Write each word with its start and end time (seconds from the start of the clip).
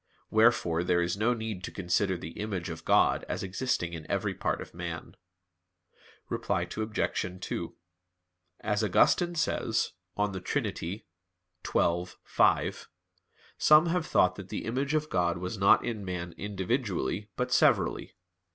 Wherefore 0.31 0.83
there 0.83 1.03
is 1.03 1.15
no 1.15 1.35
need 1.35 1.63
to 1.63 1.71
consider 1.71 2.17
the 2.17 2.31
image 2.39 2.71
of 2.71 2.85
God 2.85 3.23
as 3.29 3.43
existing 3.43 3.93
in 3.93 4.09
every 4.09 4.33
part 4.33 4.59
of 4.59 4.73
man. 4.73 5.15
Reply 6.27 6.63
Obj. 6.75 7.37
2: 7.39 7.75
As 8.61 8.83
Augustine 8.83 9.35
says 9.35 9.91
(De 10.17 10.41
Trin. 10.41 10.75
xii, 10.75 11.05
5), 12.25 12.89
some 13.59 13.85
have 13.85 14.07
thought 14.07 14.35
that 14.37 14.49
the 14.49 14.65
image 14.65 14.95
of 14.95 15.07
God 15.11 15.37
was 15.37 15.59
not 15.59 15.85
in 15.85 16.03
man 16.03 16.33
individually, 16.35 17.29
but 17.35 17.51
severally. 17.51 18.15